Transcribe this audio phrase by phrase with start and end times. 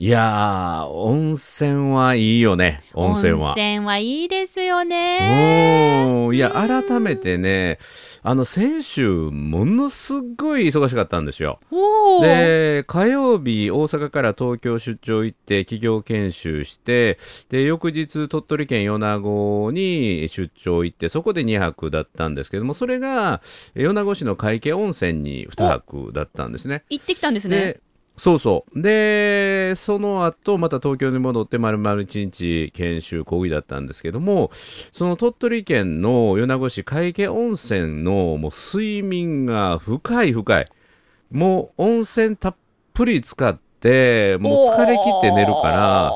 [0.00, 3.48] いやー、温泉はいいよね、温泉は。
[3.48, 5.18] 温泉はいいですよね。
[6.24, 7.80] おーいや、改めてね、
[8.22, 11.58] あの、先週、ものすごい忙しかったんですよ。
[12.22, 17.18] で、火曜日、大阪から東京出張行って、企業研修して、
[17.48, 23.42] で、翌日、鳥取県米子に出張行って、そこで2泊だったんですけども、それが、
[23.74, 26.84] え米子市の海家温泉に2泊だったんですね。
[26.88, 27.80] 行ってきたんですね。
[28.18, 28.82] でそうそう。
[28.82, 34.50] でその後また東京に戻って丸々1日研修講義だったんですけども
[34.92, 40.68] その鳥取県の米子市海家温泉のもう睡眠が深い深い。
[41.30, 42.56] もう温泉たっ
[42.94, 46.12] ぷり使ってもう疲れ切って寝るから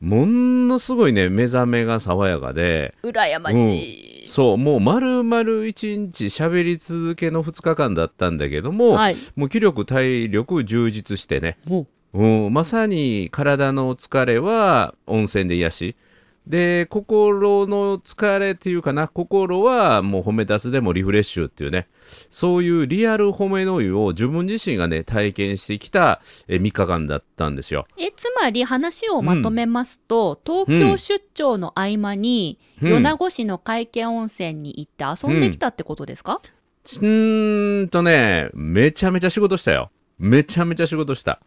[0.00, 2.94] ものすごいね目覚めが爽やかで。
[3.02, 4.15] 羨ましい。
[4.26, 9.16] そうもう丸々1日喋り続けの2日間だったんだけども、はい。
[9.36, 11.58] もう気力体力充実してね。
[11.64, 15.96] もうん、まさに体の疲れは温泉で癒し
[16.46, 21.88] で心の疲れっていうかな心はもう褒め立つでもリフレッシュっていうね
[22.30, 27.86] そういうリアル褒めの湯を自分自身がね体験してきたえ3日間だったんですよ。
[27.98, 32.66] えつまり話をまとめますと、東京出張の合間に、うん
[33.02, 39.90] 米子市の海家温泉に行って遊んできたってことですか、うーんとねめちゃめちゃ仕事したよ。
[40.18, 41.40] めちゃめちゃ仕事した。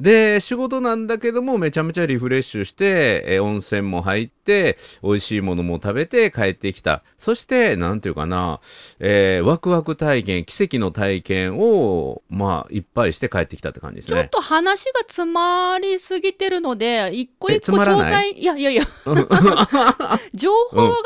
[0.00, 7.02] で仕事なんだけどもめちゃめちゃリフレッシュして、えー温泉も入って美味しいものも食べて帰ってきた。
[7.18, 8.60] そしてなんていうかな、
[9.00, 14.20] えーワクワク体験奇跡の体験をまあいっぱいして帰ってきたって感じですね。
[14.20, 18.84] ちょっと話が詰まりすぎてるので、一個え一個詳細、いやいやいや、
[20.34, 20.96] 情報が、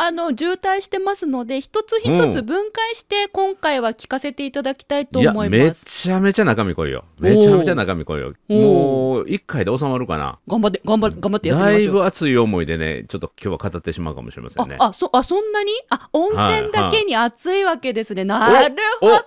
[0.00, 5.84] あの渋滞してますので、一つ一つ分解して、今回は聞かせていただきたいと思いめます。
[5.86, 7.04] ちゃめちゃ中身濃いよ。
[7.18, 8.32] めちゃめちゃ中身濃いよ。
[8.48, 10.38] もう一回で収まるかな。
[10.46, 11.94] 頑張って、頑張って、頑張ってやってだいみましょう。
[11.94, 14.76] ぶ熱い思いでねちょっと今日は語ってしまうかもしれませんね。
[14.78, 15.72] あ、あ、そ、あ、そんなに？
[15.90, 18.24] あ、温泉だけに熱いわけですね。
[18.24, 19.18] なるほおど。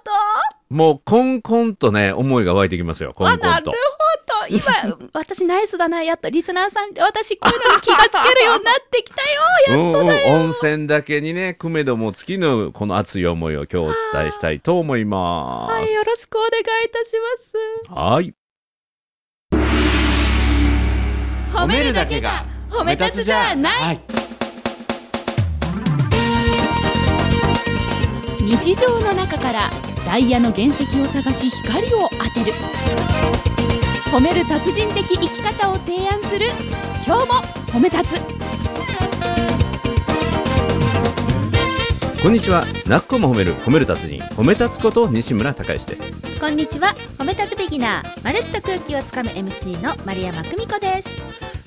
[0.70, 3.12] もうコンコンとね思いが湧いてきますよ。
[3.14, 3.50] コあ、ンコンと。
[3.50, 3.78] なるほど。
[4.52, 6.04] 今、私ナイスだな。
[6.04, 9.42] やっとリスナーさん、私こういうのに気がつけるようになってきたよ。
[9.70, 15.74] うんうん、温泉だけにね、くめども尽きぬこの熱い思いを今日お伝えしたいと思います。
[15.74, 17.94] はい、よろしくお願いいたします。
[17.94, 18.34] はい。
[21.54, 24.02] 褒めるだけが褒め立つじゃない、はい。
[28.42, 29.70] 日常の中から
[30.06, 32.54] ダイヤの原石を探し光を当てる
[34.12, 36.48] 褒める達人的生き方を提案する。
[37.08, 37.34] 今日も
[37.72, 38.22] 褒め立つ。
[42.22, 42.66] こんにちは。
[42.86, 43.56] なっこも褒める。
[43.60, 44.20] 褒める達人。
[44.36, 46.04] 褒め立つこと西村孝之です。
[46.42, 46.94] こんにちは。
[47.18, 48.24] 褒め立つビギナー。
[48.26, 51.10] まるっと空気をつかむ MC の丸山久美子です。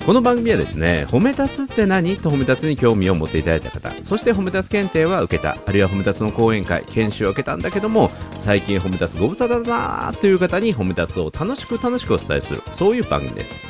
[0.05, 2.15] この番組はですね、褒め立つって何？
[2.17, 13.67] と褒め立つに興味を持っていただいた方、そして褒め立つ検定は受けた、あるいは褒め立つの講演会、研修を受けたんだけども、最近褒め立つご無沙汰だなという方に褒め立つを楽しく楽しくお伝えする、そういう番組です。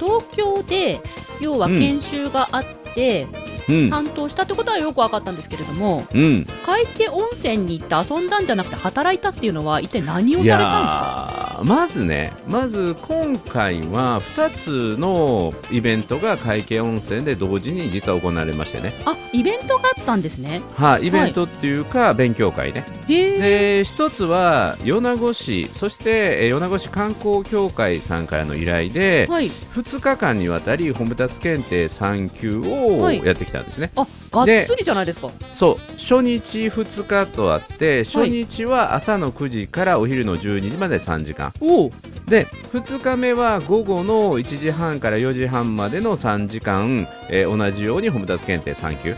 [0.00, 1.00] 東京で
[1.40, 2.64] 要はうん研修があっ
[2.94, 3.26] て、
[3.68, 3.90] うん。
[3.90, 6.46] 担当したってことはよく分かったんですけれどもうん。
[6.64, 11.47] 海家温泉に行って遊んだんじゃなくて働いたっていうのは一体何をされたんですか？
[11.64, 18.92] まずねまず今回は2つのイベントが会計温泉で同時に実は行われましてね。
[19.04, 20.62] あイベントがあったんですね。
[20.74, 22.84] はい、イベントっていうか、勉強会ね。
[23.06, 29.48] で一つは米子市そしてえー米子市観光協会さんからの依頼で、はい。
[29.48, 33.24] 2日間にわたり褒め立つ検定3級をはい。
[33.24, 35.30] やってきたんですね、あがっつりじゃないですか。
[35.52, 41.52] そう初日2日とあって初日は朝の9時からお昼の12時まで3時間。
[41.60, 41.90] おお
[42.26, 49.16] で2日目は午後の1時半から4時半までの3時間、えー同じように褒め立つ検定3級。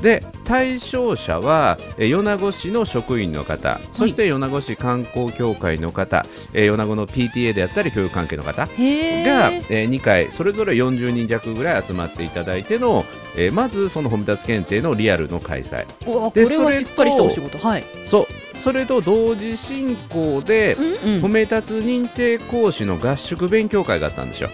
[0.00, 13.04] で対象者は、えー米子市の職員の方そして米子市観光協会の方、えー米子の PTA であったり教育関係の方が、えー2回それぞれ40人弱ぐらい集まっていただいての、
[13.36, 15.84] えーまずその褒め立つ検定のリアルの開催。
[16.06, 17.58] おこでれはしっかりしたお仕事。
[17.58, 17.84] はい。
[18.06, 18.58] そう。
[18.58, 20.84] それと同時進行でうん
[21.16, 21.22] うん。
[21.22, 24.48] 褒め立つ認定講師の合宿勉強会があったんですよ。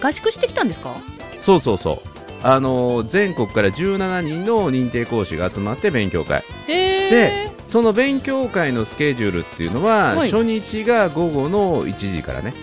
[0.00, 0.96] 合宿してきたんですか？
[1.38, 6.44] そうそうそうあのー全国から17人の認定講師が集まって勉強会。
[6.66, 10.30] へでえその勉強会のスケジュールっていうのは、はい。
[10.30, 12.54] 初日が午後の1時からね。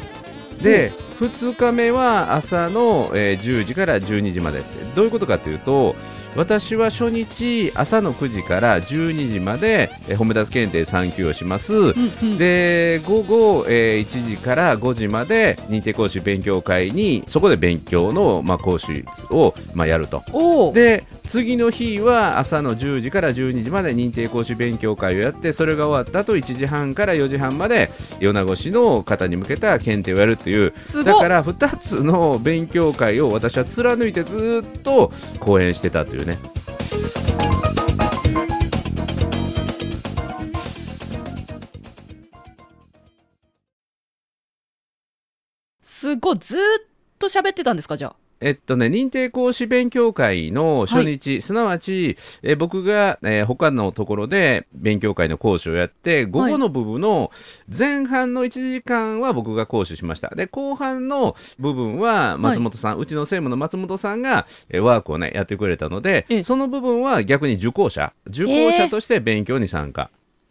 [0.62, 4.62] で2日目は朝の、えー10時から12時まで
[4.96, 5.96] どういうことかというと
[6.36, 12.38] 私は初日朝の9時から12時まで、えー褒め立つ検定3級をします、うんうん。
[12.38, 20.24] で午後、えー1時から5時まで認定講師勉強会にそこで勉強の、まあ、講師を、まあ、やると。
[20.74, 27.90] で次の日は朝の10時から12時まで認定講師勉強会をやってそれが終わった後1時半から4時半まで
[28.20, 30.74] 米子市の方に向けた検定をやるっていう。
[30.86, 36.38] すだから2つの勉強会を私は貫いてずっと講演してたというね。
[45.84, 46.60] すごいずっ
[47.20, 48.25] と喋ってたんですかじゃあ。
[48.42, 57.32] えっとね、認定講師勉強会の初日、すなわち、えー僕が、えー他のところで勉強会の講師をやって、午後の部分の
[57.76, 60.30] 前半の1時間は僕が講師しました。
[60.36, 70.10] で、後半の部分は松本さん、うちの専務の松本さんが、えーワークをね、やってくれたのでええ、その部分は逆に受講者、受講者として勉強に参加。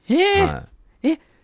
[0.08, 0.50] へえ、はい。
[0.50, 0.73] え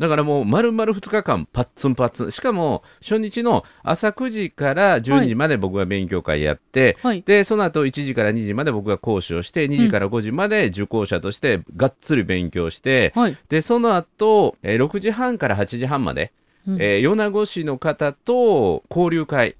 [0.00, 2.30] だからもう丸々2日間パッツンパッツン。
[2.32, 7.20] しかも初日の朝9時から12時まで僕が勉強会やって、はい。
[7.20, 13.36] でその後1時から2時まで僕が講師をして2時から5時まで受講者としてがっつり勉強して、はい。
[13.50, 16.32] でその後、えー6時半から8時半まで、
[16.66, 16.74] うん。
[16.80, 19.56] えー米子市の方と交流会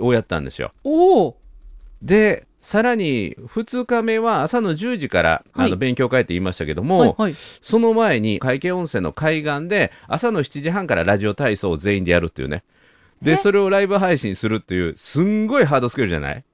[0.00, 0.72] をやったんですよ。
[2.02, 5.66] でさらに2日目は朝の10時から、はい。
[5.66, 7.34] あの勉強会って言いましたけども、はいはい。
[7.62, 12.64] その前に海景温泉の海岸で朝の7時半からラジオ体操を全員でやるっていうね。
[13.22, 13.36] でえ？
[13.36, 16.44] それをライブ配信するっていうすんごいハードスキルじゃない？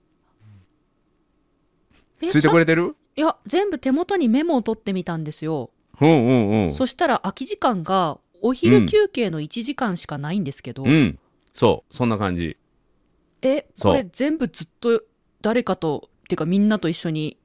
[2.20, 2.26] え？
[2.29, 2.94] ついてこれてる？
[3.17, 6.75] いや全部手元にメモを取ってみたんですよ、うんうんうん。
[6.75, 11.19] そしたら空き時間がお昼休憩の1時間しかないんですけど、うん。
[11.55, 11.97] そう。
[11.97, 12.59] そんな感じ。
[13.41, 13.64] え？
[13.81, 15.03] これ全部ずっと
[15.43, 17.37] 誰かとっていうかみんなと一緒に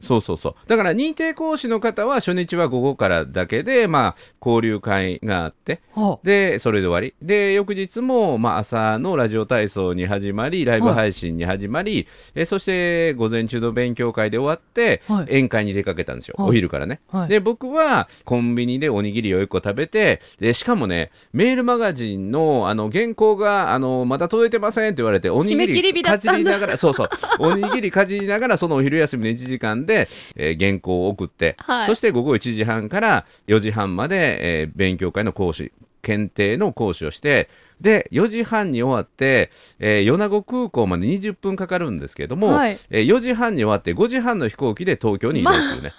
[0.00, 0.54] そうそうそう。
[0.66, 7.14] だから認定講師の方は初日は午後からだけでまあ交流会があってはでそれで終わり。
[7.22, 15.24] で翌日も、まあ、朝のラジオ体操に始まりライブ配信に始まり、えそして午前中の勉強会で終わって、はい。
[15.24, 16.48] 宴会に出かけたんですよ、はい。
[16.48, 17.28] お昼からね、はい。
[17.28, 27.08] で僕はコンビニでおにぎりを1個食べてでしかもねメールマガジンのあの原稿があのまだ届いてませんって言われておにぎりかじりながらそうそう。
[27.38, 29.89] おにぎりかじりながらそのお昼休みの1時間で、
[30.36, 31.86] えー原稿を送って、はい。
[31.86, 35.72] そして午後1時半から4時半まで、えー勉強会の講師
[36.02, 37.50] 検定の講師をして
[37.80, 42.78] で4時半に終わって、えー米子空港まで20分かかるんですけども、はい。
[42.90, 45.92] えー4時半に終わって5時半の飛行機で東京に移動っていうね、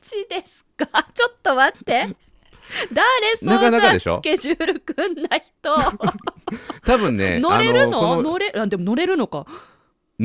[0.00, 0.86] ちですか？
[1.14, 2.08] ちょっと待って。
[2.92, 3.06] 誰
[3.38, 4.16] そんなかなかでしょ？
[4.16, 5.70] スケジュール組んだ人？
[6.84, 9.46] 多分ね 乗れるの乗れあでも乗れるのか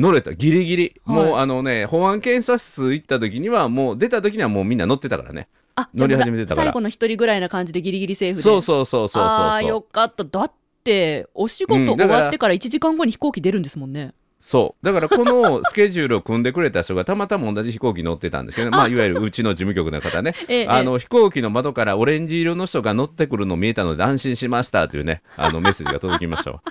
[0.00, 0.34] 乗れた。
[0.34, 1.24] ギリギリ、はい。
[1.26, 5.48] もうあのね保安検査室行った時にはもう出た時にはもうみんな乗ってたからね。
[5.76, 6.66] あ乗り始めてたから。
[6.66, 8.42] 最後の一人ぐらいな感じでギリギリセーフで。
[8.42, 9.22] そうそうそうそうそう。
[9.22, 10.24] ああよかった。
[10.24, 10.52] だっ
[10.84, 14.84] てお仕事終わってから1時間後に飛行機出るんですもんね、そう。
[14.84, 20.34] だからこのスケジュールを組んでくれた人がたまたま同じ飛行機乗ってたんですけど、まあ、いわゆるうちの事務局の方ね。
[20.48, 20.66] ええ。
[20.66, 26.62] あの飛行機の窓からオレンジ色の人が乗ってくるの見えたので安心しましたというねあのメッセージが届きましたわ、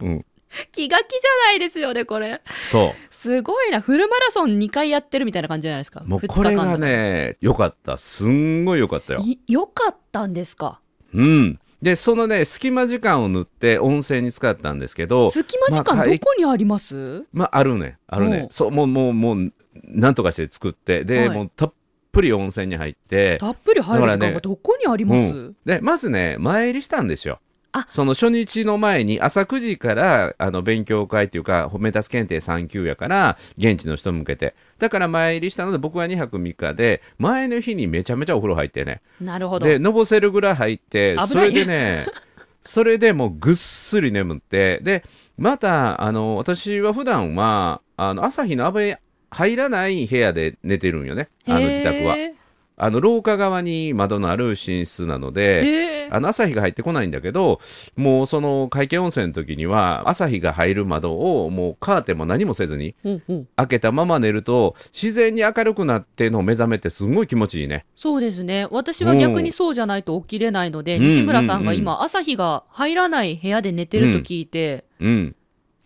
[0.00, 0.24] うん、
[0.72, 2.40] 気が気じゃないですよねこれ。
[2.70, 6.02] そすごいなフルマラソン2回やってるみたいな感じじゃないですか。
[6.04, 7.98] うもう2これが日間でね良かった。
[7.98, 9.14] すんごい良かった。
[9.14, 10.80] よいよかったんですか？
[11.14, 11.58] うん。
[11.82, 17.98] でそのね隙間時間を縫って温泉に使ったんですけど隙間時間まあどこにあります、まああるね。
[18.08, 18.48] あるね。
[18.50, 19.52] そうもうもうもう
[19.84, 21.30] なんとかして作ってで、はい。
[21.30, 21.72] もうたっ
[22.10, 27.38] ぷり温泉に入ってたっぷり入る時間がどこにあります、うんでまずね前入りしたんですよ。
[27.40, 27.47] あ
[27.88, 34.54] その初日の前に朝9時からあの勉強会っていうか褒め立つ検定3級やから現地の人向けて。
[34.78, 39.00] だから前入りしたので僕は2泊3日で前の日にめちゃめちゃお風呂入ってね。
[39.20, 39.66] なるほど。
[39.66, 42.06] でのぼせるぐらい入ってそれでね
[42.62, 45.04] それでもうぐっすり眠ってで
[45.36, 52.16] またあの私は普段はあの朝日の雨入らない部屋で寝てるんよねあの自宅は。
[52.16, 52.34] へ
[52.78, 57.60] あの廊下側に窓のある寝室なのーであの朝日が入ってこないんだけど
[57.96, 63.48] もうその会見温泉の時には朝日が入る窓をもうカーテンも何もせずにうんうん。
[63.56, 67.84] 開けたまま寝ると自然に明るくなっての目覚めってすごい気持ちいいね。
[67.96, 68.66] そうですね。
[68.70, 71.04] 私は逆にそうじゃないと起きれないので、うん。
[71.04, 75.34] 西村さんがうん今、朝日が入らない部屋で寝てると聞いて、うん。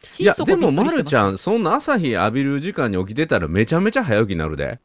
[0.02, 4.80] い心底やでもまるちゃんそんな朝日浴びる時間に起きてたらめちゃめちゃ早起きになるで。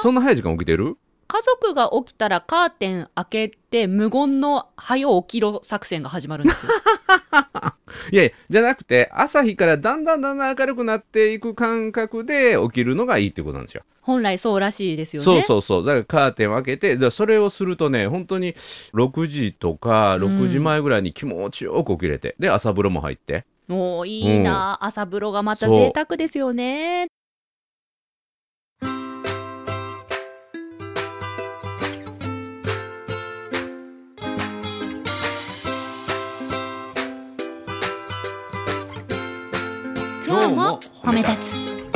[0.00, 0.96] そんな早い時間起きてる？
[1.28, 6.72] 家族が起きたらカーテン開けて無言の早起きろ作戦が始まるんですよ
[8.10, 13.82] いやいやじゃなくて朝日からだんだんだんだん明るくなっていく感覚で起きるのがいいってことなんですよ。
[14.00, 15.24] 本来そうらしいですよね。
[15.24, 18.54] そうそうそうだからカーテンを開けてでそれをするとね本当に
[18.94, 27.08] 6時とか6時前ぐらいに気持ちよく起きれて、で朝風呂も入っておーいいな、朝風呂がまた贅沢ですよね。
[40.28, 41.88] 今日も褒め立つ。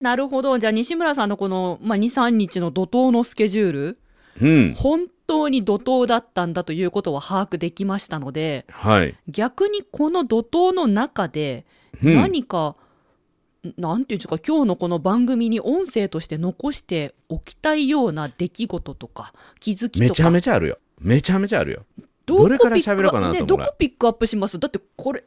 [0.00, 0.60] なるほど。
[0.60, 3.98] じゃあ西村さんのこの、まあ、2、3日の怒涛のスケジュール、
[4.40, 11.66] うん本当に怒涛だったんだということは把握できましたのではい、逆にこの怒涛の中で
[12.02, 12.76] うん何か、
[13.76, 20.08] なんていうんですか今日のこの番組に音声として残しておきたいような出来事とか気づきとか。
[20.08, 20.78] めちゃめちゃあるよ。
[20.98, 21.84] めちゃめちゃあるよ。
[22.24, 23.32] どこどれから喋ろうかなと思う。
[23.32, 24.58] ね、どこピックアップします？
[24.58, 25.24] だってこれ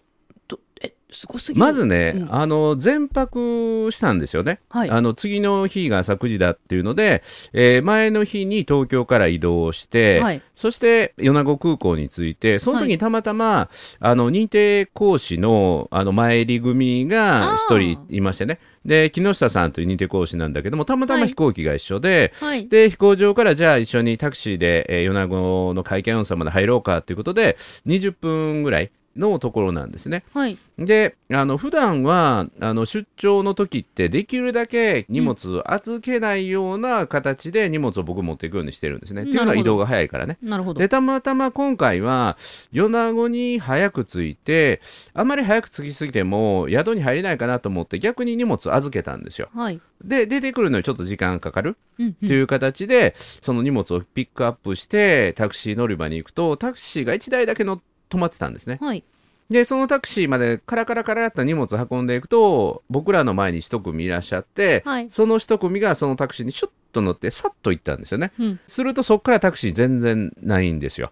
[1.59, 2.33] まずね、うん。
[2.33, 4.89] あの全泊したんですよね、はい。
[4.89, 10.41] あの次の日が朝9時だっていうので、えー前の日に東京から移動して、はい。
[10.55, 18.59] そして米子空港に着いてその時にたまたま、あの認定講師のあの前入り組が一人いましてね。
[18.85, 21.21] で木下さんという認定講師なんだけどもたまたはい。
[21.23, 22.67] ま飛行機が一緒で、はい。
[22.67, 30.23] で飛行場からじゃあ一緒にタクシーで、えー米子の会見温泉まで入ろうかということで20分ぐらいのところなんですね。
[30.33, 39.21] はいであの普段はあの出張の時ってできるだけ荷物預けないような形で荷物を僕持っていくようにしてるんですね。
[39.21, 40.39] っていうのは移動が早いからね。
[40.41, 42.37] なるほどでたまたま今回は
[42.71, 44.81] 米子に早く着いて
[45.13, 49.49] あまり早く着きすぎても宿に入れないかなと思って逆に荷物預けたんですよ。
[49.53, 57.81] はいで出てくるのにちょっと時間かかるっていう形で、その荷物をピックアップしてタクシー乗り場に行くとタクシーが1台だけの
[58.13, 58.77] 止まってたんですね。
[58.81, 59.03] はい
[59.49, 68.31] でそのタクシーまでカラカラカラっと荷物運んでいくと僕らの前に一組いらっしゃって、はいその一組がそのタクシーにシュッと乗ってさっと行ったんですよね。
[68.39, 71.11] うんするとそこからタクシー全然ないんですよ。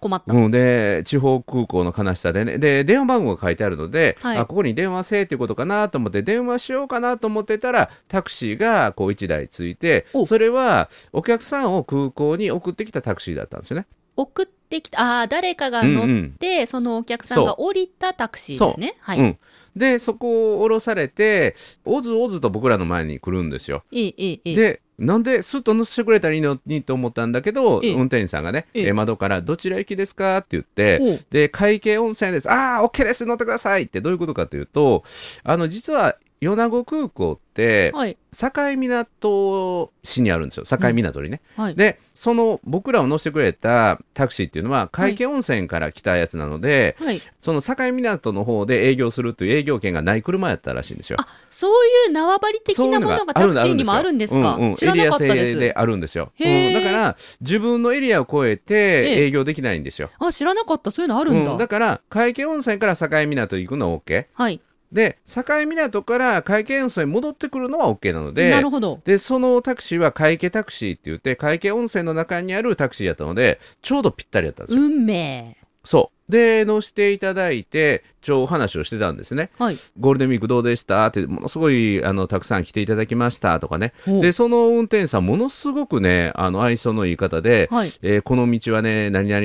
[0.00, 13.86] 困った、うん、で地方空港の悲しさでねで電話番号が書いてあるので、はいあここに電話せえっていうことかなと思って電話しようかなと思ってたらタクシーがこう1台ついておそれはお客さんを空港に送ってきたタクシーだったんですよね。
[14.20, 18.96] 送ってきたああ誰かが乗って、そのお客さんが降りたタクシーですね。
[19.00, 19.38] はい、うん、
[19.74, 23.84] でそこを降ろされておずおずと僕らの前に来るんですよ。
[23.90, 27.92] いいいいでなんでスッと乗せてくれたらいいのにと思ったんだけど、ええ。
[27.94, 28.86] 運転手さんがね、ええ。
[28.88, 33.24] え窓から「どちら行きですか?」って言ってで会計温泉ですああ OK です。
[33.24, 35.02] 乗ってくださいってどういうことかというと
[35.42, 38.16] あの実は米子空港ってはい。
[38.32, 40.64] 境港市にあるんですよ。
[40.64, 41.74] 境港にね、はい。
[41.74, 47.20] でその僕らを乗せてくれたタクシーっていうのは会計温泉から来たやつなので、はい。
[47.40, 51.18] その境港の方で営業するという営業権がない車やったらしいんですよ。
[51.20, 54.74] あそういう縄張り的なものがタクシーにもあるんですか、うんうん。
[54.74, 56.72] 知らなかったでエリア制すであるんですよ、うん。
[56.72, 59.24] だから自分のエリアを越えてええ。
[59.26, 60.90] 営業できないんですよ、あ知らなかった。
[60.90, 61.58] そういうのあるんだ、うん。
[61.58, 64.60] だから会計温泉から境港行くのは OK はい
[64.92, 69.00] で境港から会計温泉に戻ってくるのは OK なのでなるほど。
[69.04, 75.56] でそのタクシーは会計タクシーって言って会計温泉の中にあるタクシーやったのでちょうどぴったりやったんですよ、運命。
[75.84, 76.32] そう。
[76.32, 79.50] で乗せていただいてちょお話をしてたんですね。
[79.58, 79.76] はい。
[79.98, 81.06] ゴールデンウィークどうでした？
[81.06, 83.92] ってものすごいあのたくさん来ていただきましたとかね。
[84.08, 87.92] おでその運転手さんものすごくねあの愛想のいい方で、はい。
[88.02, 89.42] えーこの道はね何々っ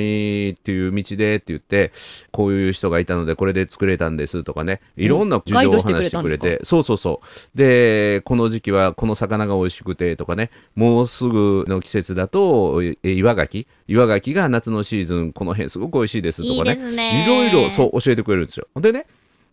[0.62, 1.92] ていう道でって言って
[2.30, 4.80] こういう人がいたのでこれで作れたんですとかね。
[4.96, 6.60] いろんな事情を話してくれて。
[6.62, 7.20] そうそうそ
[7.54, 7.58] う。
[7.58, 10.50] でこの時期はこの魚が美味しくてとかね。
[10.74, 13.66] もうすぐの季節だとえー岩牡蠣。
[13.88, 17.24] 岩牡蠣が夏のシーズンこの辺すごく美味しいですとかね。
[17.24, 19.06] いろいろそう教えてくれるんですよでね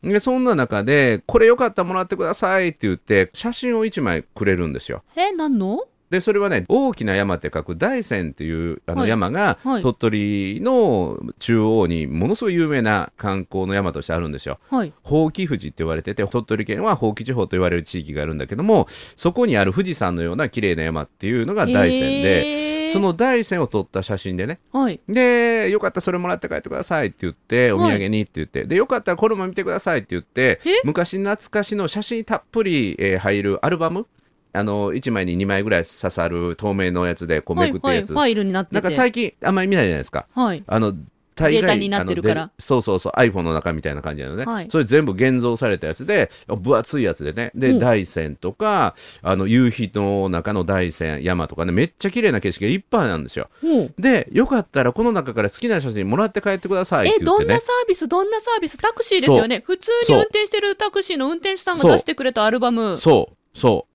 [0.04, 5.04] でそんな中でこれよかったらもらってくださいって言って写真を1枚くれるんですよ。
[5.16, 5.80] え何の？
[6.14, 9.00] でそれはね大きな山って書く大山っていうあはい。
[9.02, 9.82] の山が、はい。
[9.82, 14.60] 鳥取の中央にものすごい有名な観光の山としてあるんですよ。
[14.70, 14.94] はい。
[15.04, 22.94] 宝貴富士って言われてて鳥取県は宝貴地方と言われる地域があるんだけどもそこにある富士山のような綺麗な山っていうのが大山で、へー。
[22.94, 25.00] その大山を撮った写真でねはい。
[25.10, 30.82] でよかったらそれもらって帰ってくださいって言ってお土産にって言って、でよかったらこれも見てくださいって言ってえ？
[30.84, 34.06] 昔懐かしの写真たっぷり、えー入るアルバム
[34.54, 38.76] あの1枚に2枚ぐらい刺さる透明のやつでこうはいはいめくってるやつ、ファイルになってて。
[38.76, 40.28] なんか最近あんまり見ないじゃないですか。
[40.34, 40.64] はい。
[40.68, 40.94] あの
[41.36, 42.52] 大概データになってるから。
[42.60, 44.68] そうそうそう iPhone の中みたいな感じなのね、はい。
[44.70, 47.52] それ全部現像されたやつで分厚いやつでね。
[47.56, 47.80] で、うん。
[47.80, 48.94] 大山とか
[49.24, 53.50] あの夕日の中の大山山とかねめっちゃ綺麗な景色がいっぱいなんですよ。
[53.98, 57.48] でよかったらこの中から好きな写真もらって帰ってくださいってえ言ってね。
[57.48, 58.08] どんなサービス？
[58.08, 58.78] どんなサービス？
[58.78, 59.64] タクシーですよね。
[59.66, 62.96] 普通に運転してるタクシーの運転手さんが出してくれたアルバム。
[62.98, 63.58] そう。
[63.58, 63.93] そう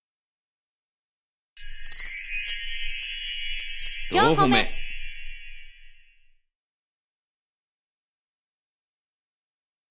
[4.10, 4.56] 4個目。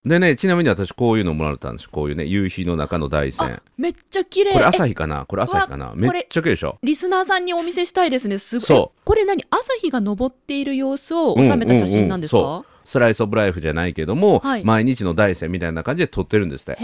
[0.05, 1.89] でねちなみに私こういうのもらったんですよ。
[1.91, 3.55] こういうね夕日の中の大山。
[3.55, 4.53] あめっちゃ綺麗。
[4.53, 5.25] これえ朝日かな？
[5.27, 5.93] これ朝日かな？
[5.95, 6.79] めっちゃ綺麗でしょ？
[6.81, 8.39] リスナーさんにお見せしたいですね。
[8.39, 8.89] すごい。
[9.03, 9.45] これ何？
[9.51, 12.87] 朝日が昇っている様子を収めた写真なんですか、うんうんうんそう。
[12.87, 14.63] スライスオブライフじゃないけども、はい。
[14.63, 16.81] 毎日の大山みたいな感じで撮ってるんですって。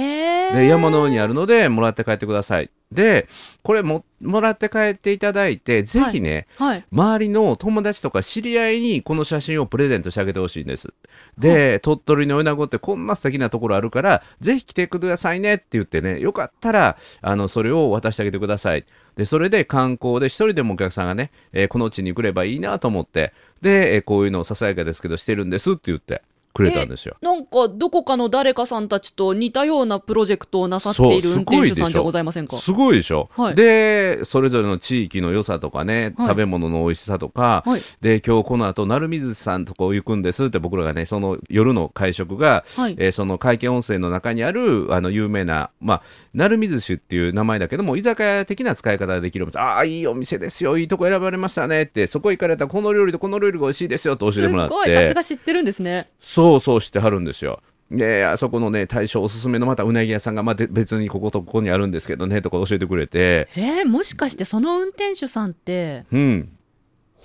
[0.54, 3.28] で山の上にあるのでもらって帰ってくださいで
[3.62, 10.94] これももらって帰っていただいてぜひね、はい周りの友達とか知り合いにこの写真をプレゼントしてあげてほしいんです。
[11.38, 18.86] で、鳥取の米子ってこんな素敵なところあるから、ぜひ来てくださいねって言ってね、よかったら、あの、それを渡してあげてください。
[19.16, 26.22] で、それで観光で一人でもお客さんがね、えーこの地に来ればいいなと思って、で、えーこういうのをささやかですけどしてるんですって言って
[26.54, 27.16] くれたんですよ。
[27.22, 32.58] なんかどこかの誰かさんたちと似たようなプロジェクトをなさっている運転手さんじゃございませんか？
[32.58, 33.56] すごいでしょ、はい。
[33.56, 36.28] でそれぞれの地域の良さとかね、はい。
[36.28, 37.82] 食べ物の美味しさとか、はい。
[38.02, 42.96] で今日この後鳴水さんとこ行くんですって僕らがねその夜の会食が、はい。
[43.00, 46.02] えーその会見温泉の中にあるあの有名な、まあ、
[46.34, 56.10] 鳴水酒っていう名前だけども居酒屋的な使い方ができるお店ああいいお店ですよいいとこ選ばれましたねってそこ行かれたらこの料理とこの料理が美味しいですよと教えてもらっすごいさすてが知ってるんですね。
[56.20, 57.62] そうそうしてはるんですよ。
[57.92, 63.50] であそこのね大将おすすめのまたうなぎ屋さんが、まあ、で別にこことここにあるんですけどねとか教えてくれて。
[63.56, 66.50] えー、もしかしてその運転手さんってうん。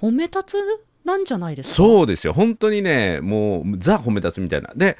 [0.00, 0.56] 褒め立つ
[1.04, 1.75] なんじゃないですか？
[1.76, 2.32] そうですよ。
[2.32, 4.72] 本当にねもうザ褒め立つみたいな。
[4.76, 4.98] で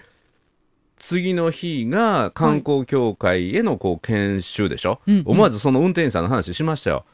[0.96, 5.22] 次の日が観光協会へのこう研修でしょ、うんうん。
[5.26, 7.04] 思わずその運転手さんの話しましたよ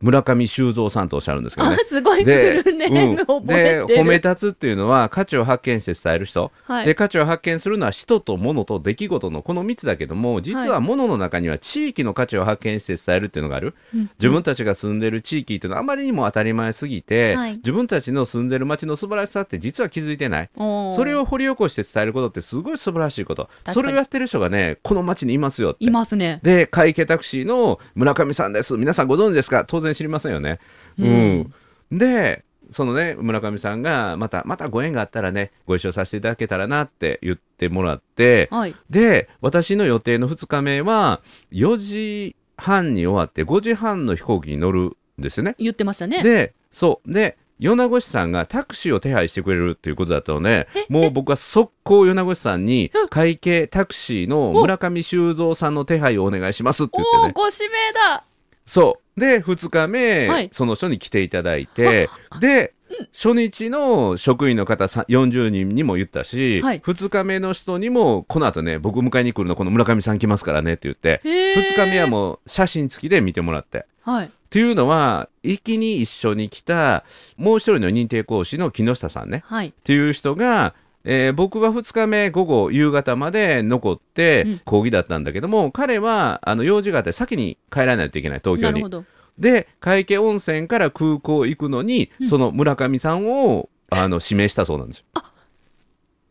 [0.00, 3.16] 村上修造さんとおっしゃるんですけどあねすごいでうん。
[3.46, 6.86] で褒め立つっていうのは価値を発見して伝える人、はい。
[6.86, 13.74] で価値を発見するのは人と物と出来事のこの3つだけども実ははい物の中には地域の価値を発見して伝えるっていうのがある、
[14.18, 17.56] 自分たちが住んでる地域っていうのはあまりにも当たり前すぎて、はい。
[17.56, 20.50] 自分たちの住んでる街の素晴らしさって実は気づいてない。
[20.56, 23.48] それを掘り起こして伝えることってすごい素晴らしいこと。
[23.66, 23.74] に。
[23.74, 25.84] それをやってる人がねこの街にいますよって。
[25.84, 26.40] いますね。
[26.42, 28.76] で会計タクシーの村上さんです。
[28.76, 29.64] 皆さんご存知ですか？
[29.66, 30.58] 当然知りませんよね。
[30.98, 31.54] うん。
[31.90, 38.74] でそのね村上さんがまたまたご縁があったらねご一緒させていただけたらなって言ってもらって、はい。
[38.88, 41.20] で私の予定の2日目は
[41.52, 45.56] 4時半に終わって5時半の飛行機に乗るんですよね。
[45.58, 46.22] 言ってましたね。
[46.22, 47.12] でそう。
[47.12, 57.22] で米子市さんがタクシーを手配してくれるっていうことだったのでもう僕は速攻米子市さんに会計タクシーの村上修造さんの手配をお願いしますって言ってね。
[57.24, 58.24] おおご指名だ
[58.70, 59.20] そう。
[59.20, 60.48] で2日目、はい。
[60.52, 62.72] その人に来ていただいてで
[63.12, 66.80] 初日の職員の方さ40人にも言ったし、はい。
[66.80, 71.62] 2日目の人にもこの後ね僕迎えに来るのこの村上さん来ますからねって言ってへー。
[71.62, 73.86] 2日目はもう写真付きで見てもらって。
[74.02, 74.26] はい。
[74.26, 77.04] っていうのは行きに一緒に来た
[77.36, 79.42] もう一人の認定講師の木下さんね。
[79.46, 79.68] はい。
[79.68, 80.74] っていう人が、
[81.04, 84.58] えー僕は2日目午後夕方まで残ってうん。
[84.64, 88.84] 講義だったんだけども、彼はあの用事があって先に帰らないといけない東京に。
[89.38, 95.04] で会計温泉から空港行くのに、その村上さんをあの指名したそうなんですよ。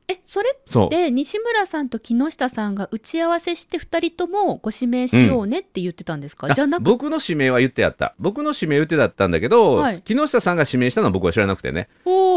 [0.10, 0.90] えそれそう。
[0.90, 8.16] で西村さんと木下さんが打ち合わせして2人ともご指名しようねって言ってたんですか、あじゃなく僕の指名は言ってやった。
[8.20, 10.02] 僕の指名言ってだったんだけど、はい。
[10.02, 11.90] 木下さんが指名したのは僕は知らなくてね。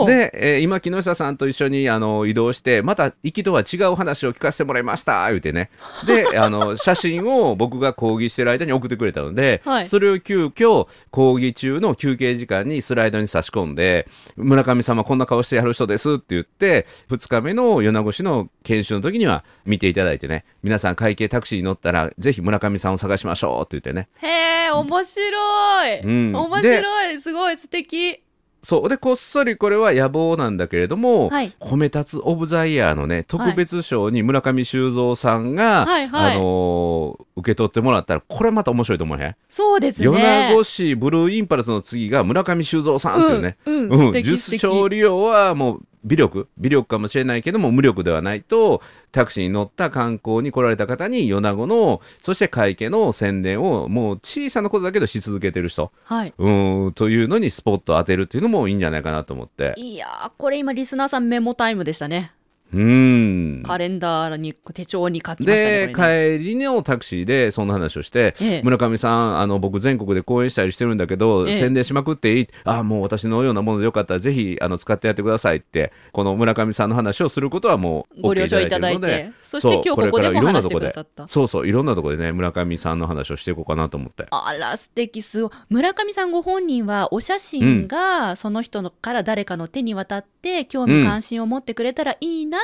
[0.07, 5.71] で、えー今木下さんと一緒にあの移動してまた行きとは違う話を聞かせてもらいました言うてね。
[6.07, 9.87] で あの写真を僕が講義してる間に送ってくれたので、はい。
[9.87, 14.07] それを急遽講義中の休憩時間にスライドに差し込んで
[14.37, 20.45] 村上様こんな顔してやる人ですって言って2日目の米子市の研修の時には見ていただいてね。
[20.63, 24.09] 皆さん会計タクシーに乗ったらぜひ村上さんを探しましょうって言ってね。
[24.17, 26.35] へえ面白い、うん。
[26.35, 27.21] 面白い。
[27.21, 28.23] すごい素敵。
[28.63, 28.89] そう。
[28.89, 31.53] でこっそりこれは野望なんだけれども、はい。
[31.59, 36.37] 褒め立つオブザイヤーのね特別賞に村上修造さんが、はいはい。
[36.37, 40.07] あのー受け取ってもらったらこれまた面白いと思うへん、そうですね。
[40.07, 44.09] 米子市ブルーインパルスの次が村上修造さんっていうね、うんうん。
[44.11, 56.35] 受賞利用はもう微力微力かもしれないけども無力ではないとタクシーに乗った観光に来られた方に米子のそして会計の宣伝をもう小さなことだけどし続けてる人はい。
[56.37, 56.51] う
[56.89, 62.33] んというのにスポットを当てるっていうのもいいんじゃないかなと思っていやー、これ今リスナーさんメモタイムでしたね。
[62.73, 63.63] うん。
[63.65, 65.87] カレンダーに、手帳に書きましたね。
[65.89, 68.63] で帰りのタクシーでそんな話をして、ええ。
[68.63, 71.59] 村上さんあの僕全国で講演したりしてるんだけど、ええ。
[71.59, 72.49] 宣伝しまくっていい？
[72.65, 81.29] あもう私のようなものでよかったらぜひあの使ってやってくださいってこの村上さんの話をすることはもうご了 OK 承いただいてそして今日ここでも話してくださった。
[81.29, 84.27] そうそういろんなところでね村上さんの話をしていこうかなと思って。
[84.31, 85.47] あら素敵す。
[85.69, 92.59] 村上さんご本人はお写真がその人のから誰かの手に渡って興味関心を持ってくれたらいいな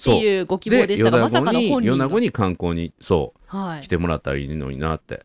[0.00, 2.06] っていうご希望でしたが、まさかの本人が。
[2.06, 3.56] 米子に観光にそう。
[3.56, 3.82] はい。
[3.82, 5.24] 来てもらったらいいのになって。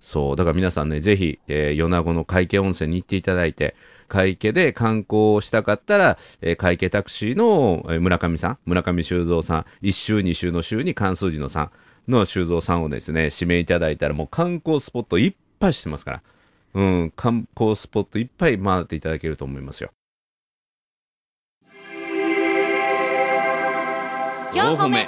[0.00, 0.36] そう。
[0.36, 3.74] だから皆さんねぜひ、えー米子の海家温泉に行っていただいて
[4.08, 11.70] 海家で観光をしたかったら、えー海家タクシーの、えー村上さん村上修造さん1週2週の週に関数字の3
[12.08, 16.22] の修造さんをですね指名いただいたらもう観光スポットいっぱいしてますから。
[16.74, 19.90] うん観光スポットいっぱい回っていただけると思いますよ
[24.56, 25.06] 4歩目。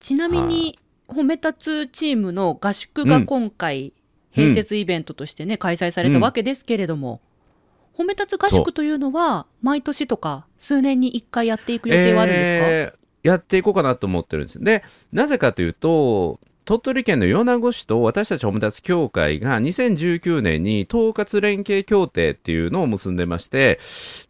[0.00, 3.92] ちなみに褒め立つチームの合宿が今回、
[4.34, 7.20] 併設イベントとしてね、開催されたわけですけれども、
[7.96, 14.58] 褒め立つ合宿というのは毎年とか数年に1回やっていく予定はあるんですか、えーやっていこうかなと思ってるんです。
[14.58, 23.80] で、なぜかというと、鳥取県の米子市と私たち褒め立つ協会が2019年に統括連携協定っていうのを結んでまして、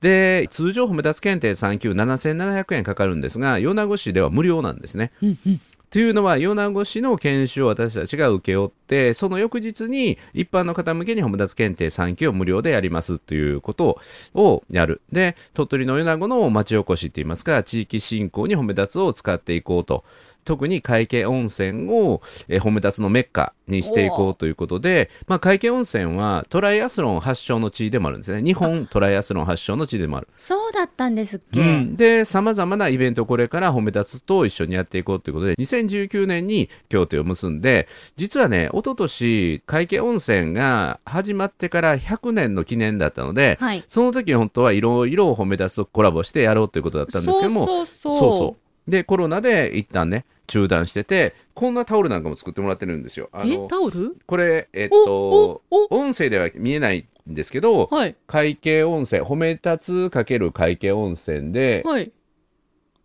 [0.01, 5.13] で、通常褒め立つ検定3級7700円かかるんですが、米子市では無料なんですね。
[5.23, 5.61] うんうん。
[5.91, 13.99] というのは米子市の研修を私たちが請け負ってその翌日に一般の方向けに褒め立つ検定3級を無料でやりますということ
[14.33, 15.03] をやる。
[15.11, 20.05] で鳥取の米子の町おこしっていいますか地域振興に褒め立つを使っていこうと
[20.45, 28.43] 特に海家温泉を、えー褒め立つのメッカにしていこうということで、まあ、海家温泉はトライアスロン発祥の地でもあるんですね。
[28.43, 30.29] 日本トライアスロン発祥の地でもある。
[30.37, 43.85] そうだったんですっけ、うん、でさまざまなイベントをこれから褒め立つと一緒にやっていこうということで2019年に協定を結んで実はね一昨年海家温泉が始まってから100年の記念だったので、はい。
[43.89, 48.19] その時本当はいろいろ褒め立つとコラボしてやろうということだったんですけどもそうそう。
[48.19, 53.31] そうそうでコロナで一旦ね中断しててこんなタオルなんかも作ってもらってるんですよ。
[53.33, 54.17] あえのタオル？
[54.27, 58.17] これえっおと音声では見えないんですけどはい。
[58.27, 62.13] 海景温泉褒め立つかける海景温泉で、はい。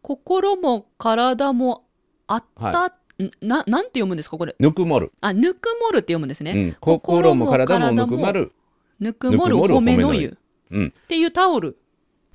[0.01, 1.85] 心も体も
[2.27, 2.91] あった、はん
[3.41, 4.55] ななんて読むんですかこれ？
[4.59, 8.51] ぬくもる、あぬくもるって読むんですね、うん、心も体もぬくまる、
[8.99, 10.37] ぬくもるぬくもる褒めの湯。
[10.71, 11.77] うん、っていうタオル。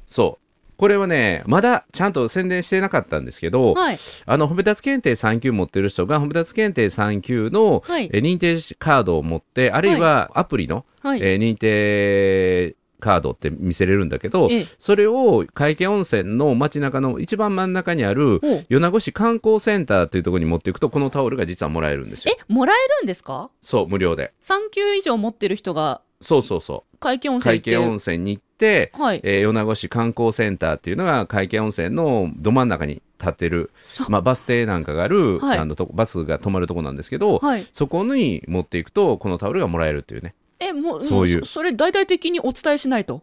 [0.06, 0.46] そう
[0.80, 3.98] これはねまだちゃんと宣伝してなかったんですけど、はい。
[4.24, 8.08] あの褒め立つ検定3級持ってる人が褒め立つ検定3級の、はい。
[8.12, 14.66] え認定カードを持ってあるいはアプリの、はい、えー認定カードって見せれるんだけど、ええ。
[14.78, 22.34] それを海家温泉の街中の一番真ん中にあるお米子市観光センターというところに持っていくとこのタオルが実はもらえるんですよ。
[22.38, 23.50] えもらえるんですか？
[23.62, 24.32] そう無料で。
[24.42, 26.96] 3級以上持ってる人がそうそうそう。
[26.98, 29.20] 海峡温泉温泉に行って、はい。
[29.24, 33.70] えー米子市観光センターっていうのが海家温泉のど真ん中に立ってる、
[34.08, 35.58] まあ、バス停なんかがある、はい。
[35.58, 37.66] あのバスが止まるとこなんですけど、はい。
[37.72, 41.40] そこに持っていくとこのタオルがもらえるっていうね、えもうそういう。
[41.40, 43.22] もそそれ大々的にお伝えしないと、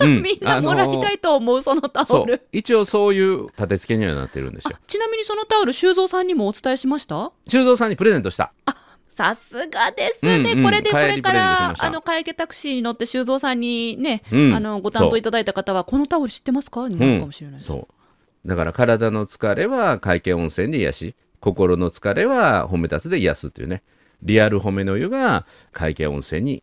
[0.00, 0.16] うん。
[0.22, 2.42] みんなもらいたいと思うそのタオル。
[2.50, 4.70] 一応そういう立て付けにはなってるんですよ。
[4.74, 7.30] あちなみにそのタオル修造さんにもお伝えしました？
[7.46, 8.52] 修造さんにプレゼントした
[9.14, 10.64] さすがですね、うんうん。
[10.64, 14.54] これでこれからあの会計タクシーに乗って修造さんにね、うん。
[14.54, 16.88] あのご担当いただいた方はこのタオル知ってますか？
[16.88, 17.86] になるかもしれない、そ
[18.44, 18.48] う。
[18.48, 21.14] だから体の疲れは海家温泉で癒し。
[21.40, 23.82] 心の疲れは褒め立つで癒すっていうね。
[24.22, 26.62] リアル褒めの湯が海家温泉に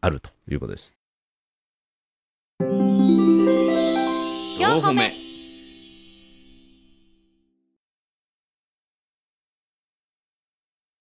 [0.00, 0.96] あるということです。
[2.60, 2.66] 4
[4.80, 5.19] 歩目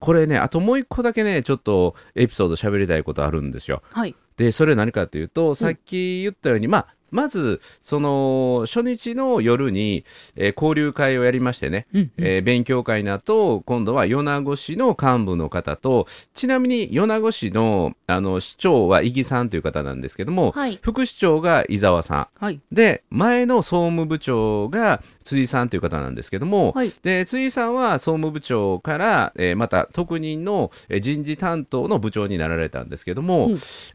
[0.09, 3.83] これねあともう一個だけねちょっとエピソード喋りたいことあるんですよ。
[3.91, 4.15] はい。
[4.37, 12.11] でそれ何かというとさっき言ったように、まあまずその初日の夜に、えー交流会をやりましてね、うんうん。
[12.17, 20.79] えー勉強会の後今度は米子市の幹部の方とちなみに米子市のあの市長は伊木さんという方なんですけども、はい。
[20.81, 22.27] 副市長が伊沢さん。
[22.43, 22.59] はい。
[22.71, 26.91] で前の総務部長が辻さんという方なんですけども、はい。
[27.03, 33.53] で辻さんは総務部長から、えーまた特任のえー人事担当の部長になられたんですけども、うん。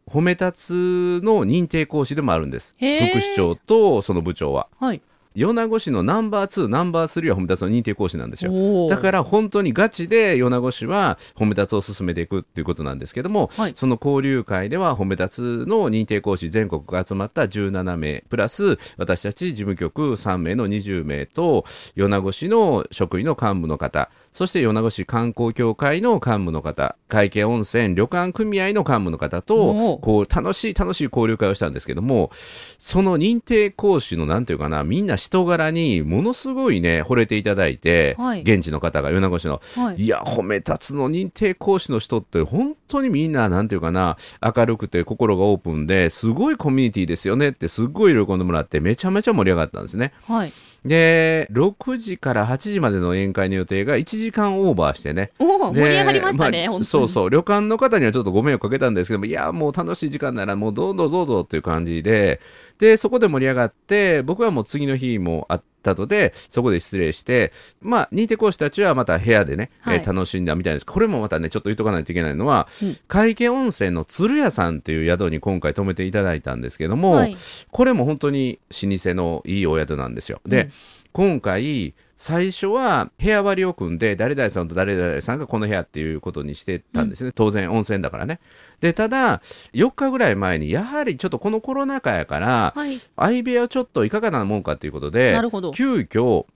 [0.09, 2.74] 褒め立つの認定講師でもあるんです。
[2.79, 4.68] へー副市長とその部長は。
[4.78, 5.00] はい。
[5.34, 8.88] 米子市のナンバー2ナンバー3は褒め立つの認定講師なんですよ。
[8.88, 13.72] だから本当にガチで米子市は褒め立つを進めていくっていうことなんですけども、はい。
[13.74, 21.64] その交流会では褒め立つの認定講師全国が集まった17名プラス私たち事務局3名の20名と
[21.96, 30.00] 米子市の職員の幹部の方そして米子市観光協会の幹部の方会計温泉旅館組合の幹部の方おとー。
[30.00, 32.32] こう楽しい楽しい交流会をしたんですけども
[32.80, 38.40] その認定講師のなんていうかなみんな人柄にものすごいね惚れていただいて、はい。
[38.40, 39.62] 現地の方が米子市の。
[39.76, 40.02] はい。
[40.02, 50.12] いや褒め立つの認定講師の人って本当にみんななんていうかな明るくて心がオープンですごいコミュニティですよねってすっごい喜んでもらってめちゃめちゃ盛り上がったんですね。
[50.26, 50.52] はい
[50.84, 55.32] で6時から8時までの宴会の予定が1時間オーバーしてね。
[55.38, 56.84] でおー盛り上がりましたね、あ本当に。
[56.84, 57.30] そうそう。
[57.30, 62.40] 旅館の方にはちょっとご迷惑かけたんですけどもいやもう楽しい時間ならもうどうぞどうぞっていう感じで。
[62.78, 69.98] でそこで盛り上がって僕はもう次の日もあったのでそこで失礼してまあ認定講師たちはまた部屋でね、はい。
[69.98, 70.86] えー楽しんだみたいです。
[70.86, 72.96] これもまたねちょっと言っとかないといけないのは、うん。
[73.08, 77.36] 海家温泉の鶴屋さんっていう宿に今回泊めていただいたんですけども、はい。
[77.70, 80.40] これも本当に老舗のいいお宿なんですよ。
[80.46, 80.72] で、うん
[81.14, 88.40] 今回最初は部屋割りを組んで誰々さんと誰々さんがこの部屋っていうことにしてたんですね、当然温泉だからね。
[88.81, 89.40] でただ
[89.74, 96.46] 4日ぐらい前にやはりちょっとこのコロナ禍やから、はい相部屋をちょっといかがなもんかということでなるほど急遽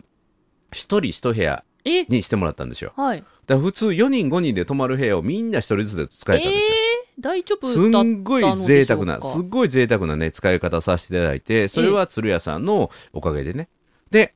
[0.73, 2.03] 一人一部屋え？
[2.07, 2.93] にしてもらったんですよ。
[2.97, 6.75] はいだ普通4人5人で泊まる部屋をみんな一人ずつで使えたんですよ。
[7.17, 13.69] えー、大丈夫すんごい贅沢な、すっごい贅沢なね、使い方させていただいて、それは鶴屋さんのおかげでね。
[14.11, 14.35] で、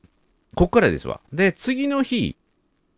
[0.55, 1.21] こっからですわ。
[1.31, 2.37] で、次の日、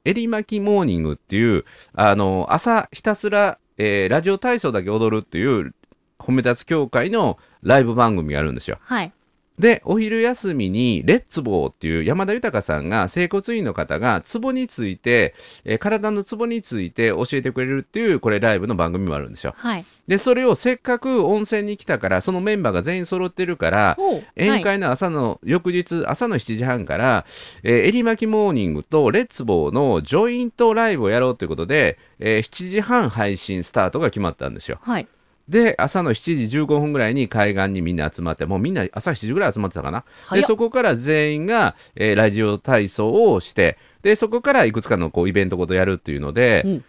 [0.03, 5.73] 襟巻きモーニングっていう、あの、朝ひたすら、えーラジオ体操だけ踊るっていう、
[6.19, 8.77] 褒め立つ協会のライブ番組があるんですよ。
[8.81, 9.11] はい
[9.59, 19.53] で、お昼休みに、レッツボーっていう山田豊さんが、整骨院の方が、ツボについて、えー体のツボについて教えてくれるっていう、これライブの番組もあるんですよ。
[19.57, 19.85] はい。
[20.07, 23.97] でそれをせっかく温泉に来たからそのメンバーが全員揃ってるから
[24.35, 27.25] 宴会の朝の、翌日朝の7時半から、
[27.63, 34.77] えー、襟巻きモーニングとレッツボーのジョイントライブをやろうということで、えー7時半配信スタートが決まったんですよ。
[34.81, 35.07] はい
[35.47, 40.03] で朝の7時15分ぐらいに海岸にみんな集まってもうみんな朝7時ぐらい集まってたかな。
[40.31, 46.85] でそこから全員が、えーラジオ体操をしてでそこからいくつかのこうイベントごとやるっていうので、うん。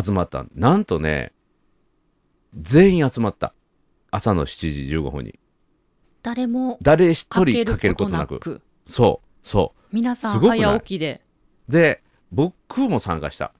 [0.00, 0.44] 集まった。
[0.54, 1.32] なんとね
[2.60, 3.54] 全員集まった。
[4.10, 5.38] 朝の7時15分に。
[6.22, 8.38] 誰も誰一人かけることとなく。
[8.38, 11.22] くそうそ皆さん早起きで。
[11.68, 13.52] うで僕も参加した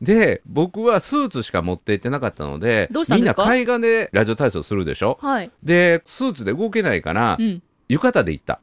[0.00, 5.18] で僕はスーツしか持って行ってなかったのでみんな海岸でラジオ体操するでしょ？
[5.20, 5.50] はい。
[5.62, 7.62] でスーツで動けないから、うん。
[7.88, 8.60] 浴衣で行った。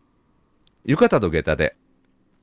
[0.84, 1.76] 浴衣と下駄で。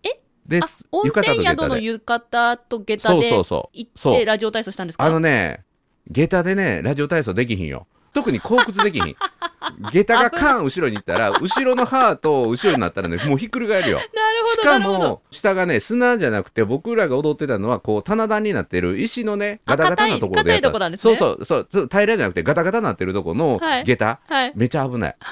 [0.02, 0.20] え？
[0.46, 3.76] であ温浴衣泉宿の浴衣と下駄そうでそうそう。
[3.76, 5.04] 行ってラジオ体操したんですか？
[5.04, 5.64] あのね、
[6.10, 7.86] 下駄でね、ラジオ体操できひんよ。
[8.12, 9.16] 特に後屈できひん。
[9.92, 13.96] 下駄がカーン後ろに行ったら、後ろの歯と後ろになったらね、もうひっくり返るよ。
[13.96, 14.08] なる
[14.46, 21.16] しかも、下がね、砂じゃなくて、僕らが踊ってたのは、こう、棚田になってる石のね、あガタガタなところでやった硬い硬いとこなんですね。
[21.16, 23.84] そうそうそうそう、平らじゃなくて、ガタガタなってるとこのはい。
[23.84, 24.52] 下駄、はい。
[24.54, 25.16] めちゃ危ない。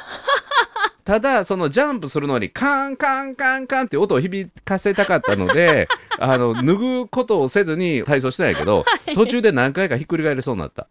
[1.07, 5.87] ただ、そのジャンプするのに、カンカンカンカンって音を響かせたかったので、
[6.19, 10.89] あの、脱ぐことをせずに体操してないけど、途中で何回かひっくり返りそうになった。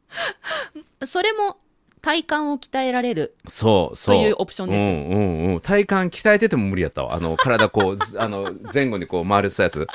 [1.05, 1.57] それも
[2.05, 4.15] 体幹を鍛えられるそうそう。
[4.15, 5.17] というオプションですうんう
[5.49, 5.59] んうん。
[5.59, 7.15] 体幹鍛えてても無理やったわ。
[7.15, 9.87] あの、体こう、ずあの、前後にこう回るやつ。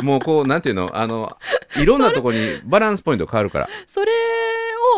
[0.00, 1.36] もうこう、なんていうの、あの、
[1.76, 3.68] いろんなとこにバランスポイント変わるから。
[3.88, 4.12] それ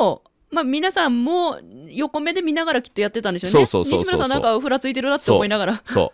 [0.00, 6.12] をまあ皆さんも横目で見ながらきっとやってたんでしょうねそうそうそうそう西村さんなんかふらついてるなって思いながらそ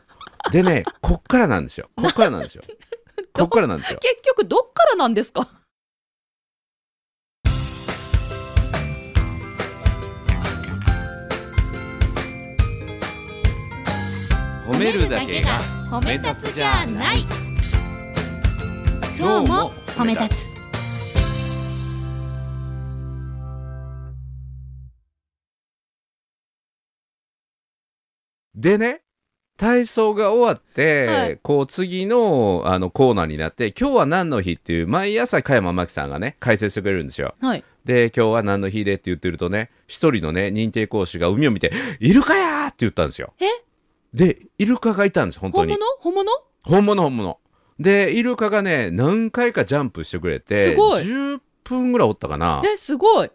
[0.48, 0.50] う。
[0.52, 1.88] でね、こっからなんですよ。
[1.96, 2.62] こっからなんですよ。
[3.32, 3.98] こっからなんですよ。
[4.02, 5.48] 結局どっからなんですか？
[14.66, 15.58] 褒めるだけが
[15.90, 17.18] 褒め立つじゃない。
[19.18, 20.54] 今日も褒め立つ。
[28.54, 29.02] でね
[29.58, 31.38] 体操が終わって、はい。
[31.42, 37.34] こう次のあのコーナーになって今日は何の日っていう毎朝加山真紀さんがね解説してくれるんですよ。
[37.38, 37.64] はい。
[37.84, 43.34] で今日は何の日でって言ってるとね一人のね認定講師が海を見て「イルカや!」って言ったんですよ。
[43.38, 43.44] え？
[44.14, 46.22] でイルカがいたんです本当に本物？
[46.22, 46.32] 本物？
[46.62, 47.40] 本物本物
[47.80, 53.30] でイルカがね何回かジャンプしてくれてすごい10分ぐらいおったかなえ、すごい。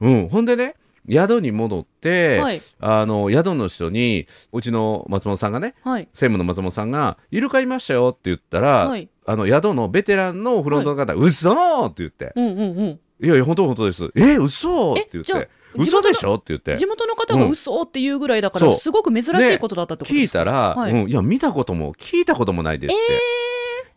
[0.00, 0.74] うんほんでね
[1.08, 2.62] 宿に戻って、はい。
[2.78, 6.08] あの宿の人にうちの松本さんがねはい。
[6.12, 9.08] 専務の松本さんが「イルカいましたよ」って言ったら、はい。
[9.24, 13.00] あの宿のベテランのフロントの方「うそー!」って言ってうんうんうん。
[13.22, 16.76] 「いやいや本当本当です」「え嘘!」って言って「嘘でしょ?」って言って。
[16.76, 17.50] 地元の方がうん。
[17.50, 18.74] 嘘っていうぐらいだから、そう。
[18.74, 20.92] すごく珍しいことだったってこと聞いたら、はい。
[20.92, 23.02] うん、いや見たことも聞いたこともないですって、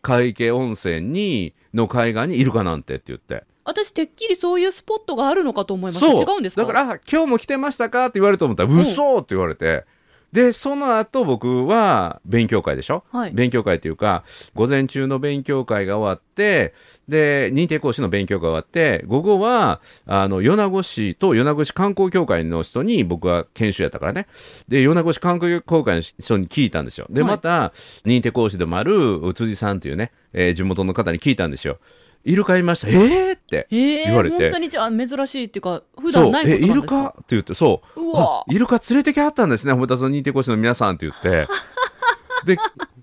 [0.02, 3.44] 海家温泉にの海岸にイルカなんてって言って。
[3.64, 6.12] 私、てっきりそういうスポットがあるのかと思いました。
[6.12, 6.62] 違うんですか？
[6.62, 8.06] だからあ今日も来てましたか？
[8.06, 8.78] って言われると思ったらん。
[8.78, 9.84] 嘘って言われて
[10.34, 13.30] でその後僕は勉強会でしょ、はい。
[13.30, 16.74] 勉強会っていうか午前中の勉強会が終わって
[17.06, 24.26] で認定講師の勉強会が終わって午後はあの米子市と米子市観光協会の人に僕は研修やったからね。
[24.66, 27.06] で米子市観光協会の人に聞いたんですよ。
[27.10, 27.30] ではい。
[27.30, 27.72] また
[28.04, 31.78] 認定講師でもある辻さんっていうね、えー地元の方に聞いたんですよ
[32.24, 32.88] イルカいました。
[32.88, 33.36] えー？
[33.36, 34.36] ってえー、言われて。
[34.38, 37.02] 本当にじゃあ珍しいっていうか、普段ないことえイルなんですか？
[37.02, 37.08] カ？
[37.08, 37.82] って言ってそ
[38.48, 38.52] う。
[38.54, 41.46] イルカ連れてきはったんですね、褒めたつの認定講師の皆さんって言って。
[42.46, 42.58] で、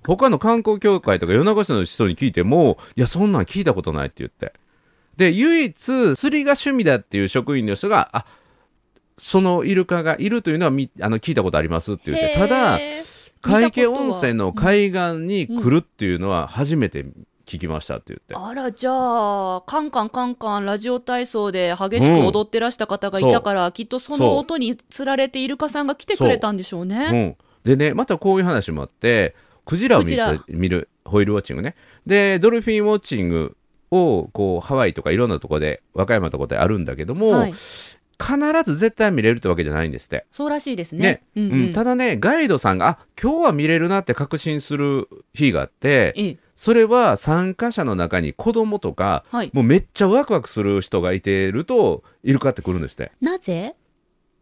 [0.05, 4.53] 他の観光協会とか米子市の人に聞いても、いや、そんなん聞いたことないって言って。
[5.17, 5.73] で、唯一、
[6.15, 8.25] 釣りが趣味だっていう職員の人が、あ
[9.17, 12.79] そのイルカがいるというのはみあの聞いたことありますって言って、ただ、
[13.43, 17.05] 海家温泉の海岸に来るっていうのは初めて
[17.51, 18.35] 聞きましたって言って。
[18.35, 27.35] あらじゃあカンカンカンカンラジオ体操で激しく踊ってらした方がいたから、きっとその音につられてイルカさんが来てくれたんでしょうね。
[27.65, 27.69] う。
[27.69, 29.35] ん、でねまたこういう話もあって
[29.65, 31.75] クジラを見見るホイールウォッチングね。
[32.05, 33.57] でドルフィンウォッチング
[33.91, 37.83] をこうハワイとかいろんなとこで和歌山とかであるんだけども、はい、必
[38.63, 40.25] ず絶対見れるってわけじゃないんですって。
[40.31, 41.01] そうらしいですね。
[41.01, 41.23] ね。
[41.35, 41.51] うんうん。
[41.51, 41.73] うん。
[41.73, 53.11] ただねガイドさんがあ今日は見れるなって確信する日があってええそれは参加者の中に子供とかはい、もうめっちゃワクワクする人がいてるとイルカって来るんですって。
[53.19, 53.73] なぜ？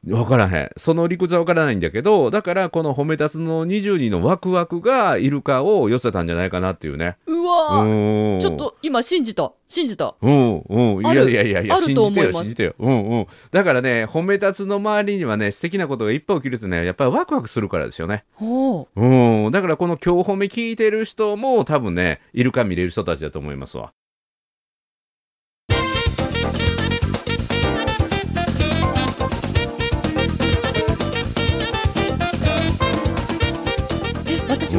[0.05, 0.69] 分からへん。
[0.77, 7.17] その理屈は分からないんだけどだからこの褒め立つの20人のワクワクがイルカを寄せたんじゃないかなっていうね。
[7.25, 8.33] うわー。
[8.35, 8.39] うん。
[8.39, 9.51] ちょっと今信じた。
[9.67, 10.15] 信じた。
[10.21, 11.01] うんうん。
[11.01, 12.75] いやいやいやいや信じてよ信じてよ。
[12.79, 13.27] うんうん。
[13.51, 18.23] だからね褒め立つの周りにはね素敵なことがいっぱい起きるとねやっぱりワクワクするからですよね。
[18.39, 18.87] おう。
[18.95, 19.51] うん。
[19.51, 23.91] だからこの今日褒め聞いてる人も多分ねイルカ見れる人たちだと思いますわ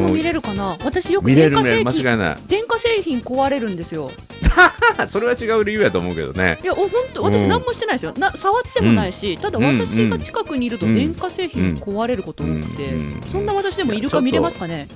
[0.01, 0.77] も見れるかな？
[0.83, 4.11] 私よく電化製品電化製品壊れるんですよ。
[5.07, 6.59] それは違う理由やと思うけどね。
[6.63, 7.47] いや本当私うん。
[7.49, 8.13] 何もしてないですよ。
[8.17, 14.87] な触ってもないし、ただ私が近くにいるとうん電化製品壊れること多くて、うんそんな私でもイルカ見れますかね？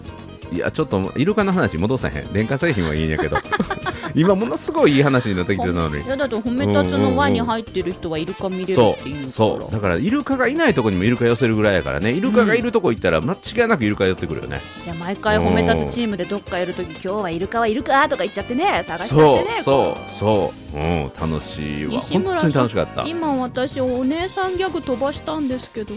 [0.51, 2.33] いやちょっとイルカの話戻さへん。
[2.33, 3.37] 電化製品はいいんやけど。
[4.15, 6.01] 今ものすごいいい話になってきてたのに。
[6.01, 9.31] いやだと褒め立つの輪に入ってる人はイルカ見れるっていう。
[9.31, 12.11] そうだからイルカがいないとこにもイルカ寄せるぐらいやからね。
[12.11, 19.61] イルカがいるとこ行ったら間違いなくイルカ寄ってくるよね、じゃあ毎回褒め立つチームでどっかいるとき今日はイルカはいるかとか言っちゃってね探しちゃってね。
[19.63, 20.79] そうそうう。
[20.79, 21.99] ん楽しいわ。
[21.99, 23.03] 本当に楽しかった。
[23.05, 25.93] 今私お姉さんギャグ飛ばしたんですけど、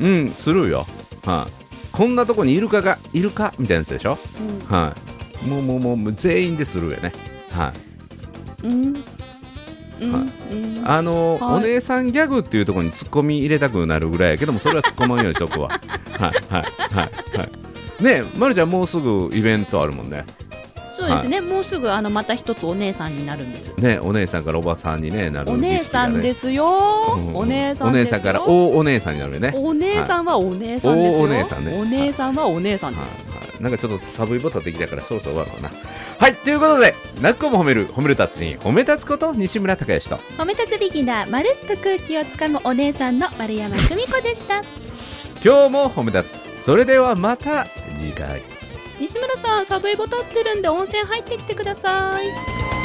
[0.00, 0.86] うんするよ。
[1.24, 1.57] はい、
[1.92, 4.18] こんなとこにイルカがいるかみたいなやつでしょ？
[4.40, 4.74] うん。
[4.74, 4.94] は
[5.44, 5.48] い。
[5.48, 7.12] もうもうもう全員でするよね
[7.50, 7.72] は
[8.62, 8.66] い。
[8.66, 9.04] うん。
[10.00, 10.12] うん。
[10.12, 10.82] はうん。
[10.84, 11.54] あの、はい。
[11.54, 15.68] お姉さんギャグっていうところにツッコミ入れたくなるぐらいやけどもそれは突っ込まんようにしとくわ。
[15.68, 15.80] はい
[16.18, 16.62] はい
[16.94, 18.02] はいはい。
[18.02, 20.24] ねえ、ま、るちゃんもうすぐイベントあるもんね
[21.08, 23.74] そうですね、もうすぐあのまた一つお姉さんになるんです。
[23.76, 27.36] ねお姉さんからおばさんに、ね、なるお姉さんですすよ、うん。
[27.36, 28.04] お姉さんおですよ。
[28.04, 29.52] 姉さんから大お姉さんになるよね。
[29.56, 31.78] お姉さんはお姉さんですよ、大お姉さんね。
[31.78, 33.38] お姉さんはお姉さんです、はい。
[33.38, 35.70] はい、なんかちょっとサブイボタンできたからそろそろ終わるかな。
[36.18, 36.34] はい。
[36.34, 40.16] ということで泣く子も褒める褒める達人褒め立つこと西村孝之と。
[40.36, 44.62] 褒め立つビギナーまるっと空気をつかむお姉さんの丸山久美子でした。
[45.44, 46.62] 今日も褒め立つ。
[46.62, 47.66] それではまた
[47.98, 48.42] 次回
[49.00, 52.77] 西村さんサブイボ立ってるんで温泉入ってきてください。